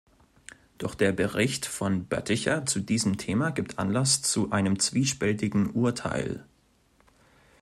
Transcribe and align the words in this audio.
Doch 0.79 0.95
der 0.95 1.11
Bericht 1.11 1.67
von 1.67 2.07
Boetticher 2.07 2.65
zu 2.65 2.79
diesem 2.79 3.19
Thema 3.19 3.51
gibt 3.51 3.77
Anlass 3.77 4.23
zu 4.23 4.49
einem 4.51 4.79
zwiespältigen 4.79 5.69
Urteil. 5.69 6.43